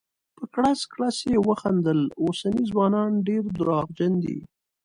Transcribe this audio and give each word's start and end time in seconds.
په 0.37 0.43
کړس 0.53 0.79
کړس 0.93 1.17
یې 1.31 1.39
وخندل: 1.47 1.99
اوسني 2.23 2.63
ځوانان 2.71 3.11
ډير 3.27 3.43
درواغجن 3.57 4.13
دي. 4.23 4.39